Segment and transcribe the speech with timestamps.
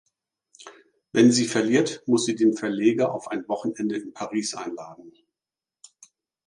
[1.11, 5.13] Wenn sie verliert, muss sie den Verleger auf ein Wochenende in Paris einladen.